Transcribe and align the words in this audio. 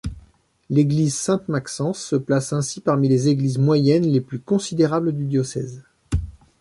L'église 0.71 1.13
Sainte-Maxence 1.13 1.99
se 2.03 2.15
place 2.15 2.53
ainsi 2.53 2.81
parmi 2.81 3.07
les 3.07 3.27
églises 3.27 3.59
moyennes 3.59 4.07
les 4.07 4.19
plus 4.19 4.39
considérables 4.39 5.11
du 5.15 5.25
diocèse. 5.27 5.83